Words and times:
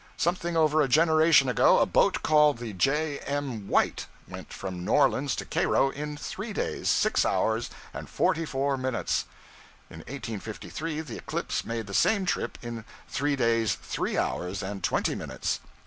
Something 0.17 0.57
over 0.57 0.81
a 0.81 0.87
generation 0.87 1.47
ago, 1.47 1.77
a 1.77 1.85
boat 1.85 2.23
called 2.23 2.57
the 2.57 2.73
'J. 2.73 3.19
M. 3.19 3.67
White' 3.67 4.07
went 4.27 4.51
from 4.51 4.83
New 4.83 4.91
Orleans 4.91 5.35
to 5.35 5.45
Cairo 5.45 5.91
in 5.91 6.17
three 6.17 6.53
days, 6.53 6.89
six 6.89 7.23
hours, 7.23 7.69
and 7.93 8.09
forty 8.09 8.43
four 8.43 8.77
minutes. 8.77 9.25
In 9.91 9.97
1853 9.99 11.01
the 11.01 11.17
'Eclipse' 11.17 11.65
made 11.65 11.85
the 11.85 11.93
same 11.93 12.25
trip 12.25 12.57
in 12.63 12.83
three 13.07 13.35
days, 13.35 13.75
three 13.79 14.17
hours, 14.17 14.63
and 14.63 14.83
twenty 14.83 15.13
minutes. 15.13 15.59